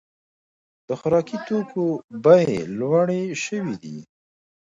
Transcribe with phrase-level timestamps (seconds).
[0.87, 1.85] د خوراکي توکو
[2.23, 3.97] بیې لوړې شوې دي.